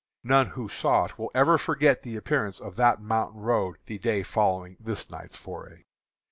None 0.23 0.47
who 0.47 0.67
saw 0.67 1.05
it 1.05 1.19
will 1.19 1.29
ever 1.35 1.59
forget 1.59 2.01
the 2.01 2.15
appearance 2.15 2.59
of 2.59 2.75
that 2.77 2.99
mountain 2.99 3.39
road 3.41 3.75
the 3.85 3.99
day 3.99 4.23
following 4.23 4.75
this 4.79 5.11
night's 5.11 5.37
foray. 5.37 5.83